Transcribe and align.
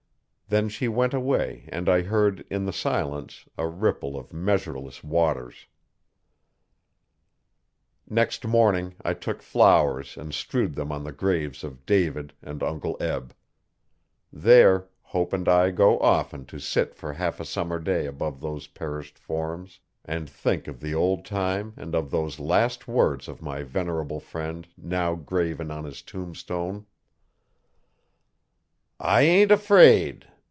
Then 0.47 0.67
she 0.67 0.89
went 0.89 1.13
away 1.13 1.69
and 1.71 1.87
I 1.87 2.01
heard, 2.01 2.45
in 2.51 2.65
the 2.65 2.73
silence, 2.73 3.45
a 3.57 3.67
ripple 3.67 4.17
of 4.17 4.33
measureless 4.33 5.01
waters. 5.01 5.65
Next 8.09 8.45
morning 8.45 8.95
I 9.01 9.13
took 9.13 9.41
flowers 9.41 10.17
and 10.17 10.33
strewed 10.33 10.75
them 10.75 10.91
on 10.91 11.05
the 11.05 11.13
graves 11.13 11.63
of 11.63 11.85
David 11.85 12.33
and 12.41 12.61
Uncle 12.63 12.97
Eb; 12.99 13.33
there, 14.33 14.89
Hope 14.99 15.31
and 15.31 15.47
I 15.47 15.71
go 15.71 15.97
often 16.01 16.43
to 16.47 16.59
sit 16.59 16.93
for 16.95 17.13
half 17.13 17.39
a 17.39 17.45
summer 17.45 17.79
day 17.79 18.05
above 18.05 18.41
those 18.41 18.67
perished 18.67 19.17
forms, 19.17 19.79
and 20.03 20.29
think 20.29 20.67
of 20.67 20.81
the 20.81 20.93
old 20.93 21.23
time 21.23 21.73
and 21.77 21.95
of 21.95 22.11
those 22.11 22.41
last 22.41 22.89
words 22.89 23.29
of 23.29 23.41
my 23.41 23.63
venerable 23.63 24.19
friend 24.19 24.67
now 24.75 25.15
graven 25.15 25.71
on 25.71 25.85
his 25.85 26.01
tombstone: 26.01 26.87
I 28.99 29.21
AIN'T 29.21 29.51
AFRAID. 29.51 30.27